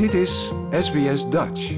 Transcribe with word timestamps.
Dit 0.00 0.14
is 0.14 0.50
SBS 0.70 1.28
Dutch. 1.28 1.76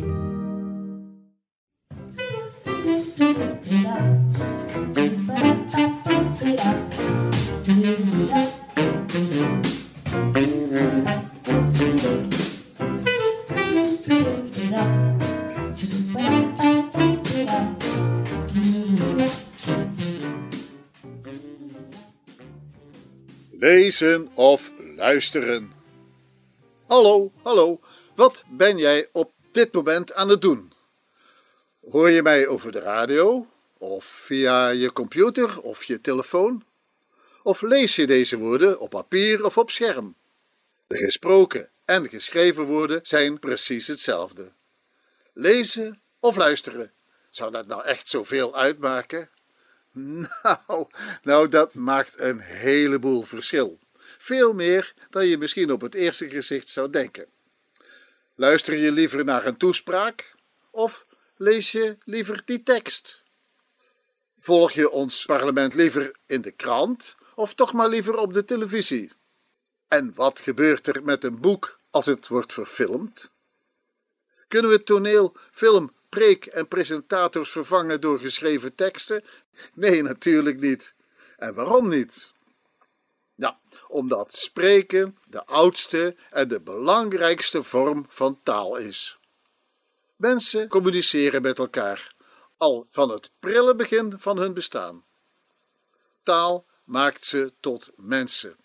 Lezen 23.51 24.29
of 24.35 24.71
luisteren. 24.97 25.73
Hallo, 26.87 27.33
hallo, 27.43 27.81
wat 28.15 28.45
ben 28.49 28.79
jij 28.79 29.09
op 29.13 29.33
dit 29.53 29.73
moment 29.73 30.13
aan 30.13 30.29
het 30.29 30.41
doen? 30.41 30.73
Hoor 31.91 32.11
je 32.11 32.23
mij 32.23 32.47
over 32.47 32.73
de 32.73 32.81
radio, 32.81 33.47
of 33.79 34.05
via 34.05 34.69
je 34.69 34.93
computer 34.93 35.61
of 35.61 35.85
je 35.85 36.01
telefoon? 36.01 36.65
Of 37.43 37.61
lees 37.61 37.97
je 37.97 38.07
deze 38.07 38.37
woorden 38.39 38.81
op 38.81 38.91
papier 38.91 39.45
of 39.45 39.59
op 39.59 39.71
scherm? 39.71 40.15
De 40.87 40.97
gesproken 40.97 41.69
en 41.85 42.09
geschreven 42.09 42.65
woorden 42.65 43.01
zijn 43.03 43.39
precies 43.39 43.87
hetzelfde. 43.87 44.53
Lezen 45.33 46.01
of 46.21 46.37
luisteren, 46.37 46.93
zou 47.31 47.51
dat 47.51 47.67
nou 47.67 47.85
echt 47.85 48.09
zoveel 48.09 48.57
uitmaken? 48.57 49.31
Nou, 50.43 50.87
nou, 51.23 51.49
dat 51.49 51.75
maakt 51.75 52.13
een 52.17 52.39
heleboel 52.41 53.23
verschil. 53.23 53.79
Veel 54.19 54.55
meer 54.55 54.95
dan 55.11 55.27
je 55.27 55.39
misschien 55.39 55.73
op 55.73 55.81
het 55.81 55.95
eerste 55.95 56.29
gezicht 56.29 56.69
zou 56.69 56.91
denken. 56.91 57.27
Luister 58.43 58.77
je 58.77 58.93
liever 58.93 59.25
naar 59.25 59.47
een 59.47 59.57
toespraak 59.57 60.35
of 60.71 61.07
lees 61.37 61.73
je 61.73 61.97
liever 62.05 62.43
die 62.45 62.63
tekst? 62.63 63.23
Volg 64.39 64.73
je 64.73 64.91
ons 64.91 65.25
parlement 65.25 65.75
liever 65.75 66.13
in 66.27 66.41
de 66.41 66.51
krant 66.51 67.17
of 67.35 67.55
toch 67.55 67.73
maar 67.73 67.89
liever 67.89 68.17
op 68.19 68.35
de 68.35 68.45
televisie? 68.45 69.11
En 69.89 70.15
wat 70.15 70.41
gebeurt 70.41 70.87
er 70.87 71.05
met 71.05 71.25
een 71.25 71.41
boek 71.41 71.79
als 71.91 72.07
het 72.07 72.29
wordt 72.29 72.53
verfilmd? 72.53 73.33
Kunnen 74.49 74.71
we 74.71 74.83
toneel, 74.83 75.37
film, 75.51 75.93
preek 76.09 76.47
en 76.47 76.69
presentators 76.69 77.51
vervangen 77.51 78.01
door 78.01 78.19
geschreven 78.19 78.75
teksten? 78.75 79.25
Nee, 79.75 80.03
natuurlijk 80.03 80.61
niet. 80.61 80.95
En 81.37 81.55
waarom 81.55 81.89
niet? 81.89 82.33
Nou, 83.43 83.55
omdat 83.89 84.35
spreken 84.35 85.19
de 85.27 85.47
oudste 85.47 86.17
en 86.31 86.49
de 86.49 86.61
belangrijkste 86.61 87.63
vorm 87.63 88.07
van 88.09 88.41
taal 88.43 88.77
is. 88.77 89.19
Mensen 90.17 90.69
communiceren 90.69 91.43
met 91.43 91.59
elkaar, 91.59 92.15
al 92.57 92.87
van 92.91 93.11
het 93.11 93.31
prille 93.41 93.75
begin 93.75 94.15
van 94.19 94.39
hun 94.39 94.55
bestaan. 94.55 95.05
Taal 96.23 96.67
maakt 96.85 97.25
ze 97.25 97.53
tot 97.61 97.91
mensen. 97.97 98.57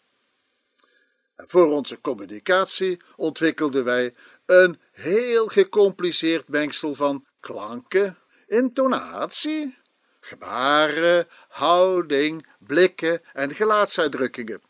En 1.36 1.50
voor 1.50 1.72
onze 1.72 2.02
communicatie 2.02 3.02
ontwikkelden 3.16 3.84
wij 3.84 4.16
een 4.46 4.80
heel 4.92 5.48
gecompliceerd 5.48 6.48
mengsel 6.48 6.96
van 6.96 7.26
klanken, 7.40 8.18
intonatie, 8.48 9.78
gebaren, 10.20 11.28
houding, 11.48 12.48
blikken 12.60 13.22
en 13.34 13.56
gelaatsuitdrukkingen. 13.56 14.67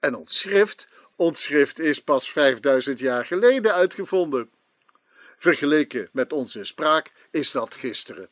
En 0.00 0.14
ons 0.14 0.38
schrift, 0.38 0.88
ons 1.16 1.42
schrift 1.42 1.78
is 1.78 2.02
pas 2.02 2.30
5000 2.30 2.98
jaar 2.98 3.24
geleden 3.24 3.74
uitgevonden. 3.74 4.50
Vergeleken 5.36 6.08
met 6.12 6.32
onze 6.32 6.64
spraak 6.64 7.12
is 7.30 7.52
dat 7.52 7.74
gisteren. 7.74 8.28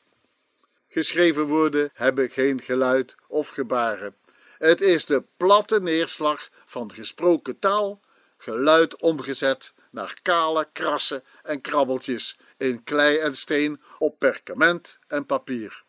Geschreven 0.89 1.47
woorden 1.47 1.91
hebben 1.95 2.31
geen 2.31 2.61
geluid 2.61 3.15
of 3.27 3.49
gebaren. 3.49 4.17
Het 4.59 4.81
is 4.81 5.07
de 5.07 5.23
platte 5.37 5.81
neerslag 5.81 6.49
van 6.67 6.93
gesproken 6.93 7.59
taal, 7.59 8.01
geluid 8.39 8.97
omgezet 8.97 9.75
naar 9.91 10.19
kale 10.23 10.69
krassen 10.73 11.25
en 11.43 11.61
krabbeltjes 11.61 12.39
in 12.57 12.85
klei 12.85 13.19
en 13.19 13.35
steen 13.35 13.81
op 13.99 14.19
perkament 14.19 14.99
en 15.07 15.27
papier. 15.27 15.85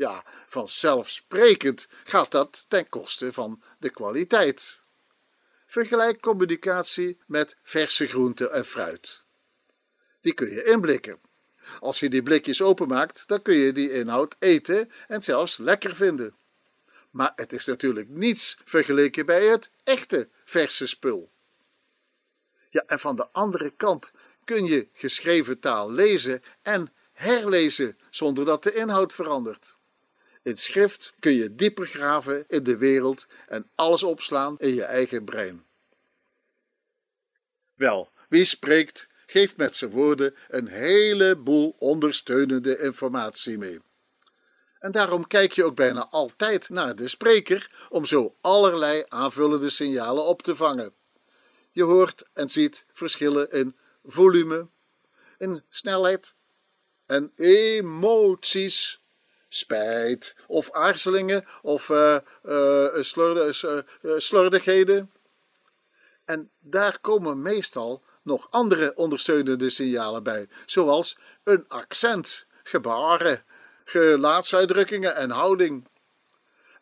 Ja, 0.00 0.24
vanzelfsprekend 0.48 1.88
gaat 2.04 2.30
dat 2.30 2.64
ten 2.68 2.88
koste 2.88 3.32
van 3.32 3.62
de 3.78 3.90
kwaliteit. 3.90 4.80
Vergelijk 5.66 6.20
communicatie 6.20 7.18
met 7.26 7.56
verse 7.62 8.06
groenten 8.06 8.52
en 8.52 8.64
fruit. 8.64 9.22
Die 10.20 10.34
kun 10.34 10.50
je 10.50 10.64
inblikken. 10.64 11.20
Als 11.80 12.00
je 12.00 12.08
die 12.08 12.22
blikjes 12.22 12.62
openmaakt, 12.62 13.28
dan 13.28 13.42
kun 13.42 13.56
je 13.56 13.72
die 13.72 13.92
inhoud 13.92 14.36
eten 14.38 14.90
en 15.08 15.22
zelfs 15.22 15.58
lekker 15.58 15.96
vinden. 15.96 16.34
Maar 17.10 17.32
het 17.36 17.52
is 17.52 17.66
natuurlijk 17.66 18.08
niets 18.08 18.58
vergeleken 18.64 19.26
bij 19.26 19.46
het 19.46 19.70
echte 19.84 20.28
verse 20.44 20.86
spul. 20.86 21.30
Ja, 22.68 22.82
en 22.86 23.00
van 23.00 23.16
de 23.16 23.28
andere 23.32 23.72
kant 23.76 24.12
kun 24.44 24.64
je 24.64 24.88
geschreven 24.92 25.58
taal 25.58 25.92
lezen 25.92 26.42
en 26.62 26.92
herlezen 27.12 27.98
zonder 28.10 28.44
dat 28.44 28.62
de 28.62 28.74
inhoud 28.74 29.12
verandert. 29.12 29.78
In 30.42 30.56
schrift 30.56 31.12
kun 31.18 31.32
je 31.32 31.54
dieper 31.54 31.86
graven 31.86 32.44
in 32.48 32.62
de 32.62 32.76
wereld 32.76 33.26
en 33.48 33.70
alles 33.74 34.02
opslaan 34.02 34.58
in 34.58 34.74
je 34.74 34.84
eigen 34.84 35.24
brein. 35.24 35.64
Wel, 37.74 38.10
wie 38.28 38.44
spreekt, 38.44 39.08
geeft 39.26 39.56
met 39.56 39.76
zijn 39.76 39.90
woorden 39.90 40.34
een 40.48 40.66
heleboel 40.66 41.74
ondersteunende 41.78 42.78
informatie 42.78 43.58
mee. 43.58 43.80
En 44.78 44.92
daarom 44.92 45.26
kijk 45.26 45.52
je 45.52 45.64
ook 45.64 45.74
bijna 45.74 46.06
altijd 46.06 46.68
naar 46.68 46.96
de 46.96 47.08
spreker 47.08 47.86
om 47.88 48.04
zo 48.04 48.36
allerlei 48.40 49.04
aanvullende 49.08 49.70
signalen 49.70 50.24
op 50.24 50.42
te 50.42 50.56
vangen. 50.56 50.94
Je 51.70 51.82
hoort 51.82 52.24
en 52.32 52.48
ziet 52.48 52.84
verschillen 52.92 53.50
in 53.50 53.76
volume, 54.04 54.68
in 55.38 55.62
snelheid 55.68 56.34
en 57.06 57.32
emoties 57.36 58.99
spijt 59.52 60.36
of 60.46 60.72
aarzelingen 60.72 61.44
of 61.62 61.88
uh, 61.88 62.16
slordigheden. 64.16 65.10
En 66.24 66.50
daar 66.58 66.98
komen 67.00 67.42
meestal 67.42 68.02
nog 68.22 68.46
andere 68.50 68.94
ondersteunende 68.94 69.70
signalen 69.70 70.22
bij, 70.22 70.48
zoals 70.66 71.18
een 71.44 71.64
accent, 71.68 72.46
gebaren, 72.62 73.44
gelaatsuitdrukkingen 73.84 75.16
en 75.16 75.30
houding. 75.30 75.88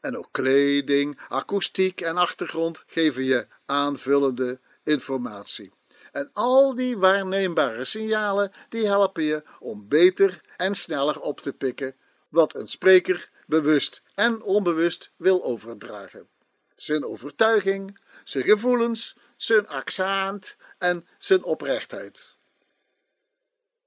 En 0.00 0.19
ook 0.19 0.29
kleding, 0.31 1.21
akoestiek 1.29 2.00
en 2.00 2.17
achtergrond 2.17 2.85
geven 2.87 3.25
je 3.25 3.47
aanvullende 3.67 4.61
informatie. 4.85 5.73
En 6.12 6.31
al 6.33 6.75
die 6.75 6.99
waarneembare 6.99 7.85
signalen 7.85 8.53
die 8.69 8.87
helpen 8.87 9.23
je 9.23 9.43
om 9.59 9.89
beter 9.89 10.41
en 10.56 10.75
sneller 10.75 11.21
op 11.21 11.41
te 11.41 11.53
pikken 11.53 11.95
wat 12.28 12.55
een 12.55 12.69
spreker 12.69 13.31
bewust 13.47 14.03
en 14.15 14.43
onbewust 14.43 15.12
wil 15.16 15.44
overdragen. 15.44 16.28
Zijn 16.75 17.05
overtuiging, 17.05 18.00
zijn 18.25 18.44
gevoelens, 18.44 19.16
zijn 19.37 19.69
accent 19.69 20.56
en 20.78 21.06
zijn 21.19 21.43
oprechtheid. 21.43 22.37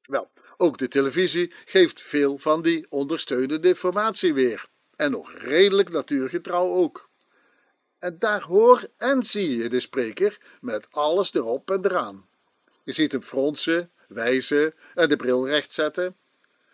Wel, 0.01 0.31
ook 0.57 0.77
de 0.77 0.87
televisie 0.87 1.53
geeft 1.65 2.01
veel 2.01 2.37
van 2.37 2.61
die 2.61 2.85
ondersteunende 2.89 3.67
informatie 3.67 4.33
weer. 4.33 4.69
En 4.95 5.11
nog 5.11 5.33
redelijk 5.33 5.89
natuurgetrouw 5.89 6.73
ook. 6.73 7.09
En 7.99 8.19
daar 8.19 8.41
hoor 8.41 8.89
en 8.97 9.23
zie 9.23 9.57
je 9.57 9.69
de 9.69 9.79
spreker 9.79 10.39
met 10.61 10.87
alles 10.91 11.33
erop 11.33 11.71
en 11.71 11.85
eraan. 11.85 12.29
Je 12.83 12.93
ziet 12.93 13.11
hem 13.11 13.21
fronsen, 13.21 13.91
wijzen 14.07 14.73
en 14.93 15.09
de 15.09 15.15
bril 15.15 15.47
rechtzetten 15.47 16.15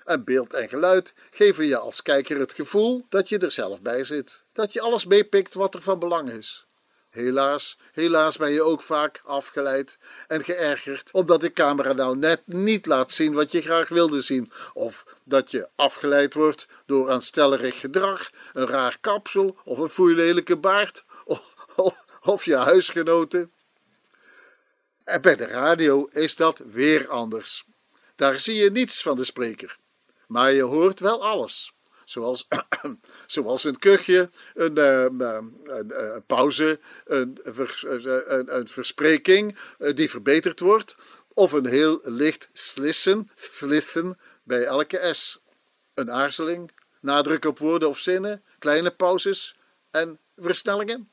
en 0.07 0.24
beeld 0.24 0.54
en 0.54 0.69
geluid 0.69 1.13
geven 1.31 1.65
je 1.65 1.77
als 1.77 2.01
kijker 2.01 2.39
het 2.39 2.54
gevoel 2.54 3.06
dat 3.09 3.30
je 3.30 3.38
er 3.38 3.51
zelf 3.51 3.81
bij 3.81 4.04
zit. 4.04 4.45
Dat 4.54 4.74
je 4.74 4.81
alles 4.81 5.06
meepikt 5.06 5.54
wat 5.54 5.75
er 5.75 5.81
van 5.81 6.00
belang 6.00 6.30
is. 6.30 6.68
Helaas, 7.09 7.77
helaas 7.92 8.38
ben 8.38 8.51
je 8.51 8.62
ook 8.62 8.81
vaak 8.81 9.21
afgeleid 9.24 9.98
en 10.27 10.44
geërgerd 10.44 11.12
omdat 11.12 11.42
de 11.42 11.54
camera 11.54 11.94
nou 11.94 12.18
net 12.18 12.42
niet 12.45 12.86
laat 12.86 13.12
zien 13.12 13.33
wat 13.33 13.51
je 13.51 13.62
graag 13.62 13.89
wilde 13.89 14.21
zien. 14.21 14.51
Of 14.74 15.04
dat 15.24 15.51
je 15.51 15.69
afgeleid 15.75 16.33
wordt 16.33 16.68
door 16.86 17.12
aanstellerig 17.12 17.80
gedrag, 17.80 18.30
een 18.54 18.68
raar 18.68 18.98
kapsel 19.01 19.57
of 19.63 19.77
een 19.77 19.89
foeilelijke 19.89 20.57
baard 20.57 21.06
of, 21.25 21.54
of, 22.21 22.45
je 22.45 22.56
huisgenoten. 22.56 23.51
En 25.04 25.21
bij 25.21 25.36
de 25.36 25.45
radio 25.45 26.07
is 26.12 26.36
dat 26.36 26.62
weer 26.65 27.07
anders. 27.07 27.63
Daar 28.15 28.39
zie 28.39 28.56
je 28.56 28.71
niets 28.71 29.01
van 29.01 29.15
de 29.15 29.24
spreker 29.24 29.77
maar 30.27 30.51
je 30.51 30.62
hoort 30.62 31.00
wel 31.00 31.24
alles. 31.24 31.71
Zoals, 32.06 32.47
zoals 33.27 33.63
een 33.63 33.79
kuchje, 33.79 34.29
een, 34.53 34.77
uh, 34.77 35.03
een, 35.03 35.53
een, 35.63 36.24
pauze, 36.25 36.79
een, 37.06 37.39
een, 37.44 38.56
een 38.56 38.68
verspreking 38.68 39.57
die 39.95 40.09
verbeterd 40.09 40.59
wordt, 40.59 40.95
of 41.38 41.51
een 41.51 41.65
heel 41.65 42.00
licht 42.03 42.50
slissen, 42.53 43.29
slissen 43.35 44.19
bij 44.44 44.63
elke 44.63 45.13
S. 45.13 45.41
Een 45.94 46.12
aarzeling, 46.12 46.71
nadruk 47.01 47.45
op 47.45 47.59
woorden 47.59 47.89
of 47.89 48.00
zinnen, 48.00 48.44
kleine 48.59 48.91
pauzes 48.91 49.57
en 49.91 50.19
versnellingen. 50.35 51.12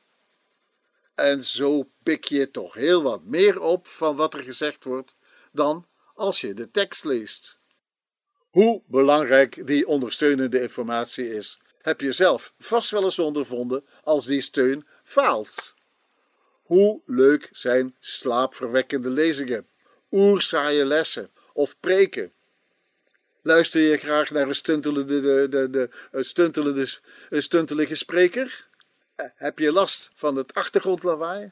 En 1.15 1.43
zo 1.43 1.89
pik 2.03 2.23
je 2.25 2.51
toch 2.51 2.73
heel 2.73 3.03
wat 3.03 3.23
meer 3.23 3.61
op 3.61 3.87
van 3.87 4.15
wat 4.15 4.33
er 4.33 4.43
gezegd 4.43 4.83
wordt 4.83 5.15
dan 5.51 5.87
als 6.13 6.41
je 6.41 6.53
de 6.53 6.71
tekst 6.71 7.03
leest. 7.03 7.59
Hoe 8.55 8.81
belangrijk 8.85 9.67
die 9.67 9.87
ondersteunende 9.87 10.61
informatie 10.61 11.33
is, 11.33 11.59
heb 11.81 12.01
je 12.01 12.11
zelf 12.11 12.53
vast 12.59 12.91
wel 12.91 13.03
eens 13.03 13.19
ondervonden 13.19 13.83
als 14.03 14.25
die 14.25 14.41
steun 14.41 14.85
faalt. 15.03 15.75
Hoe 16.63 17.01
leuk 17.05 17.49
zijn 17.51 17.95
slaapverwekkende 17.99 19.09
lezingen, 19.09 19.67
oersaaie 20.11 20.85
lessen 20.85 21.29
of 21.53 21.75
preken. 21.79 22.33
Luister 23.41 23.81
je 23.81 23.97
graag 23.97 24.29
naar 24.31 24.47
een 24.47 24.81
de, 24.81 25.05
de, 25.49 25.69
de, 25.69 25.89
een 26.11 26.25
stuntelende, 26.25 26.87
een 27.29 27.43
stuntelige 27.43 27.95
spreker? 27.95 28.67
Heb 29.15 29.59
je 29.59 29.71
last 29.71 30.11
van 30.13 30.35
het 30.35 30.53
achtergrondlawaai? 30.53 31.51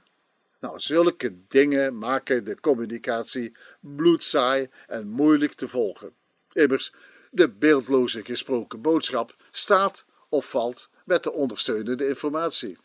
Nou, 0.59 0.79
zulke 0.79 1.35
dingen 1.47 1.97
maken 1.97 2.43
de 2.43 2.59
communicatie 2.59 3.51
bloedsaai 3.79 4.69
en 4.87 5.07
moeilijk 5.07 5.53
te 5.53 5.67
volgen. 5.67 6.13
Immers, 6.53 6.93
de 7.31 7.49
beeldloze 7.49 8.23
gesproken 8.23 8.81
boodschap 8.81 9.35
staat 9.51 10.05
of 10.29 10.49
valt 10.49 10.89
met 11.05 11.23
de 11.23 11.31
ondersteunende 11.31 12.07
informatie. 12.07 12.77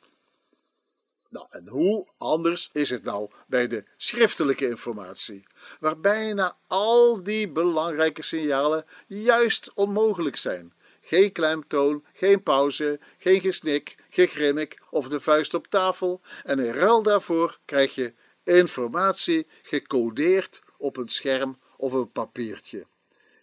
Nou, 1.30 1.46
en 1.50 1.68
hoe 1.68 2.06
anders 2.18 2.70
is 2.72 2.90
het 2.90 3.04
nou 3.04 3.30
bij 3.46 3.68
de 3.68 3.84
schriftelijke 3.96 4.68
informatie, 4.68 5.46
waar 5.80 6.00
bijna 6.00 6.56
al 6.66 7.22
die 7.22 7.48
belangrijke 7.48 8.22
signalen 8.22 8.84
juist 9.06 9.70
onmogelijk 9.74 10.36
zijn? 10.36 10.72
Geen 11.00 11.32
klemtoon, 11.32 12.04
geen 12.12 12.42
pauze, 12.42 13.00
geen 13.18 13.40
gesnik, 13.40 13.96
gegrinnik 14.08 14.82
of 14.90 15.08
de 15.08 15.20
vuist 15.20 15.54
op 15.54 15.66
tafel. 15.66 16.20
En 16.44 16.58
in 16.58 16.72
ruil 16.72 17.02
daarvoor 17.02 17.58
krijg 17.64 17.94
je 17.94 18.14
informatie 18.44 19.46
gecodeerd 19.62 20.62
op 20.78 20.96
een 20.96 21.08
scherm 21.08 21.58
of 21.76 21.92
een 21.92 22.12
papiertje. 22.12 22.86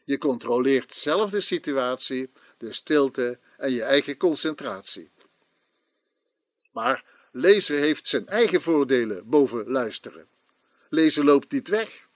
Je 0.05 0.17
controleert 0.17 0.93
zelf 0.93 1.29
de 1.29 1.41
situatie, 1.41 2.29
de 2.57 2.73
stilte 2.73 3.39
en 3.57 3.71
je 3.71 3.83
eigen 3.83 4.17
concentratie. 4.17 5.09
Maar 6.71 7.03
lezen 7.31 7.79
heeft 7.79 8.07
zijn 8.07 8.27
eigen 8.27 8.61
voordelen 8.61 9.29
boven 9.29 9.69
luisteren. 9.69 10.27
Lezen 10.89 11.25
loopt 11.25 11.51
niet 11.51 11.67
weg. 11.67 12.07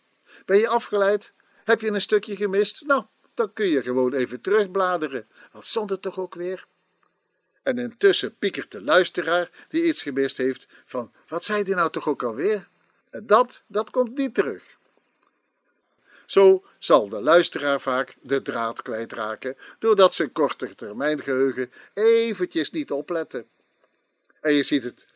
Ben 0.45 0.57
je 0.57 0.67
afgeleid? 0.67 1.33
Heb 1.63 1.81
je 1.81 1.87
een 1.87 2.01
stukje 2.01 2.35
gemist? 2.35 2.85
Nou, 2.85 3.05
dan 3.33 3.53
kun 3.53 3.65
je 3.65 3.81
gewoon 3.81 4.13
even 4.13 4.41
terugbladeren. 4.41 5.27
Wat 5.51 5.65
stond 5.65 5.89
het 5.89 6.01
toch 6.01 6.19
ook 6.19 6.35
weer? 6.35 6.65
En 7.63 7.77
intussen 7.77 8.35
piekert 8.37 8.71
de 8.71 8.81
luisteraar 8.81 9.49
die 9.67 9.85
iets 9.85 10.03
gemist 10.03 10.37
heeft 10.37 10.67
van 10.85 11.11
wat 11.27 11.43
zei 11.43 11.63
die 11.63 11.75
nou 11.75 11.91
toch 11.91 12.07
ook 12.07 12.23
alweer? 12.23 12.67
En 13.09 13.27
dat, 13.27 13.63
dat 13.67 13.89
komt 13.89 14.17
niet 14.17 14.33
terug. 14.33 14.77
Zo 16.29 16.63
zal 16.79 17.09
de 17.09 17.21
luisteraar 17.21 17.81
vaak 17.81 18.15
de 18.21 18.41
draad 18.41 18.81
kwijtraken, 18.81 19.57
doordat 19.79 20.13
zijn 20.13 20.31
korte 20.31 20.75
termijn 20.75 21.21
geheugen 21.21 21.71
eventjes 21.93 22.71
niet 22.71 22.91
opletten. 22.91 23.47
En 24.41 24.53
je 24.53 24.63
ziet 24.63 24.83
het, 24.83 25.07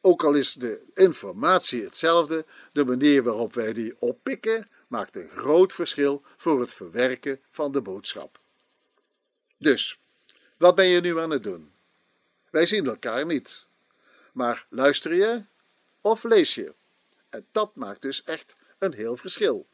ook 0.00 0.24
al 0.24 0.34
is 0.34 0.52
de 0.52 0.80
informatie 0.94 1.84
hetzelfde, 1.84 2.44
de 2.72 2.84
manier 2.84 3.22
waarop 3.22 3.54
wij 3.54 3.72
die 3.72 3.94
oppikken 3.98 4.68
maakt 4.86 5.16
een 5.16 5.28
groot 5.28 5.72
verschil 5.72 6.22
voor 6.36 6.60
het 6.60 6.72
verwerken 6.72 7.40
van 7.50 7.72
de 7.72 7.80
boodschap. 7.80 8.40
Dus, 9.58 9.98
wat 10.56 10.74
ben 10.74 10.86
je 10.86 11.00
nu 11.00 11.18
aan 11.18 11.30
het 11.30 11.42
doen? 11.42 11.72
Wij 12.50 12.66
zien 12.66 12.86
elkaar 12.86 13.26
niet. 13.26 13.66
Maar 14.32 14.66
luister 14.68 15.14
je 15.14 15.44
of 16.00 16.22
lees 16.22 16.54
je? 16.54 16.74
En 17.28 17.46
dat 17.52 17.74
maakt 17.74 18.02
dus 18.02 18.22
echt 18.24 18.56
een 18.78 18.92
heel 18.92 19.16
verschil. 19.16 19.66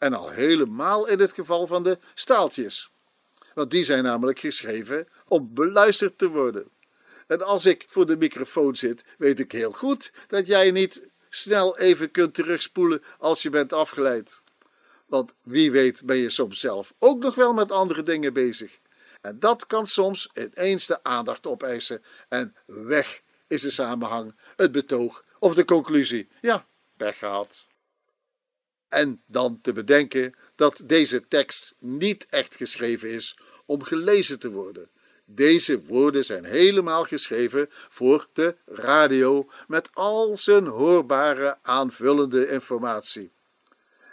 En 0.00 0.14
al 0.14 0.30
helemaal 0.30 1.06
in 1.06 1.20
het 1.20 1.32
geval 1.32 1.66
van 1.66 1.82
de 1.82 1.98
staaltjes. 2.14 2.90
Want 3.54 3.70
die 3.70 3.84
zijn 3.84 4.04
namelijk 4.04 4.38
geschreven 4.38 5.08
om 5.28 5.50
beluisterd 5.54 6.18
te 6.18 6.28
worden. 6.28 6.68
En 7.26 7.42
als 7.42 7.66
ik 7.66 7.84
voor 7.88 8.06
de 8.06 8.16
microfoon 8.16 8.76
zit, 8.76 9.04
weet 9.18 9.38
ik 9.38 9.52
heel 9.52 9.72
goed 9.72 10.12
dat 10.28 10.46
jij 10.46 10.70
niet 10.70 11.02
snel 11.28 11.78
even 11.78 12.10
kunt 12.10 12.34
terugspoelen 12.34 13.02
als 13.18 13.42
je 13.42 13.50
bent 13.50 13.72
afgeleid. 13.72 14.42
Want 15.06 15.34
wie 15.42 15.70
weet 15.70 16.02
ben 16.04 16.16
je 16.16 16.30
soms 16.30 16.60
zelf 16.60 16.94
ook 16.98 17.22
nog 17.22 17.34
wel 17.34 17.52
met 17.52 17.72
andere 17.72 18.02
dingen 18.02 18.32
bezig. 18.32 18.78
En 19.20 19.38
dat 19.38 19.66
kan 19.66 19.86
soms 19.86 20.30
ineens 20.34 20.86
de 20.86 21.02
aandacht 21.02 21.46
opeisen 21.46 22.02
en 22.28 22.54
weg 22.64 23.22
is 23.46 23.62
de 23.62 23.70
samenhang, 23.70 24.34
het 24.56 24.72
betoog 24.72 25.24
of 25.38 25.54
de 25.54 25.64
conclusie. 25.64 26.28
Ja, 26.40 26.66
weggehaald. 26.96 27.68
En 28.90 29.22
dan 29.26 29.58
te 29.62 29.72
bedenken 29.72 30.34
dat 30.54 30.82
deze 30.86 31.28
tekst 31.28 31.74
niet 31.78 32.26
echt 32.30 32.56
geschreven 32.56 33.10
is 33.10 33.38
om 33.66 33.82
gelezen 33.82 34.38
te 34.38 34.50
worden. 34.50 34.88
Deze 35.24 35.84
woorden 35.84 36.24
zijn 36.24 36.44
helemaal 36.44 37.04
geschreven 37.04 37.66
voor 37.70 38.28
de 38.32 38.56
radio 38.66 39.50
met 39.66 39.88
al 39.92 40.36
zijn 40.36 40.66
hoorbare 40.66 41.58
aanvullende 41.62 42.48
informatie. 42.48 43.30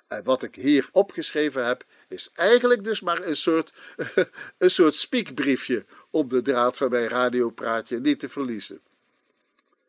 En 0.08 0.24
wat 0.24 0.44
ik 0.44 0.56
hier 0.56 0.90
opgeschreven 0.92 1.66
heb, 1.66 1.86
is 2.08 2.30
eigenlijk 2.34 2.84
dus 2.84 3.02
maar 3.02 3.22
een 3.22 3.38
soort, 3.38 3.74
een 4.58 4.72
soort 4.72 4.96
spiekbriefje 4.96 5.86
om 6.10 6.28
de 6.28 6.42
draad 6.42 6.78
van 6.78 6.90
mijn 6.90 7.08
radiopraatje 7.08 8.00
niet 8.00 8.20
te 8.20 8.30
verliezen. 8.30 8.82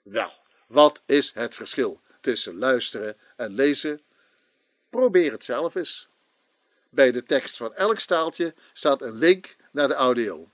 Wel, 0.02 0.32
wat 0.66 1.02
is 1.06 1.30
het 1.34 1.54
verschil 1.54 2.00
tussen 2.20 2.56
luisteren 2.58 3.16
en 3.36 3.54
lezen? 3.54 4.00
Probeer 4.90 5.32
het 5.32 5.44
zelf 5.44 5.74
eens. 5.74 6.08
Bij 6.90 7.12
de 7.12 7.22
tekst 7.22 7.56
van 7.56 7.74
elk 7.74 7.98
staaltje 7.98 8.54
staat 8.72 9.02
een 9.02 9.14
link 9.14 9.56
naar 9.72 9.88
de 9.88 9.94
audio. 9.94 10.48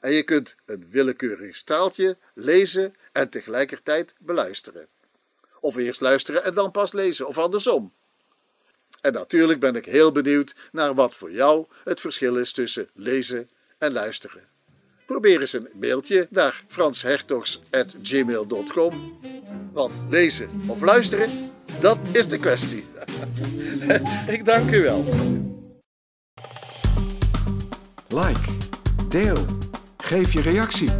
En 0.00 0.12
je 0.12 0.22
kunt 0.22 0.56
een 0.64 0.86
willekeurig 0.90 1.56
staaltje 1.56 2.16
lezen 2.34 2.94
en 3.12 3.28
tegelijkertijd 3.28 4.14
beluisteren. 4.18 4.86
Of 5.60 5.76
eerst 5.76 6.00
luisteren 6.00 6.44
en 6.44 6.54
dan 6.54 6.70
pas 6.70 6.92
lezen, 6.92 7.26
of 7.26 7.38
andersom. 7.38 7.92
En 9.00 9.12
natuurlijk 9.12 9.60
ben 9.60 9.76
ik 9.76 9.84
heel 9.84 10.12
benieuwd 10.12 10.54
naar 10.72 10.94
wat 10.94 11.14
voor 11.14 11.32
jou 11.32 11.66
het 11.84 12.00
verschil 12.00 12.36
is 12.36 12.52
tussen 12.52 12.88
lezen 12.94 13.50
en 13.78 13.92
luisteren. 13.92 14.48
Probeer 15.06 15.40
eens 15.40 15.52
een 15.52 15.68
mailtje 15.74 16.26
naar 16.30 16.64
franshertogs.gmail.com. 16.68 19.18
Want 19.72 19.92
lezen 20.08 20.62
of 20.66 20.80
luisteren, 20.80 21.52
dat 21.80 21.98
is 22.12 22.28
de 22.28 22.38
kwestie. 22.38 22.84
ik 24.36 24.44
dank 24.44 24.70
u 24.70 24.82
wel. 24.82 25.04
Like, 28.08 28.50
deel, 29.08 29.38
geef 29.96 30.32
je 30.32 30.40
reactie. 30.40 30.90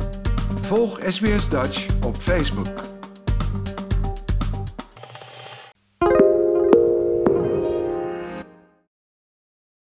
Volg 0.61 1.00
SBS 1.08 1.49
Dutch 1.49 1.87
op 2.04 2.16
Facebook. 2.16 2.96